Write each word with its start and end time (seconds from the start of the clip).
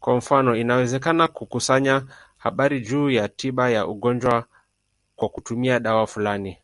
Kwa 0.00 0.16
mfano, 0.16 0.56
inawezekana 0.56 1.28
kukusanya 1.28 2.02
habari 2.36 2.80
juu 2.80 3.10
ya 3.10 3.28
tiba 3.28 3.70
ya 3.70 3.86
ugonjwa 3.86 4.46
kwa 5.16 5.28
kutumia 5.28 5.80
dawa 5.80 6.06
fulani. 6.06 6.58